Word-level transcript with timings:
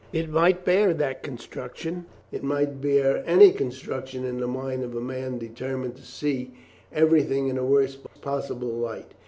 "It 0.11 0.29
might 0.31 0.65
bear 0.65 0.95
that 0.95 1.21
construction." 1.21 2.07
"It 2.31 2.41
might 2.43 2.81
bear 2.81 3.23
any 3.27 3.51
construction 3.51 4.25
in 4.25 4.39
the 4.39 4.47
mind 4.47 4.83
of 4.83 4.95
a 4.95 4.99
man 4.99 5.37
determined 5.37 5.95
to 5.97 6.01
see 6.01 6.55
everything 6.91 7.49
in 7.49 7.55
the 7.57 7.63
worst 7.63 7.99
possible 8.19 8.69
light. 8.69 9.11